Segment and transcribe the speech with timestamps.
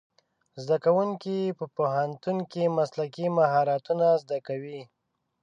[0.61, 4.81] زدهکوونکي په پوهنتون کې مسلکي مهارتونه زده کوي.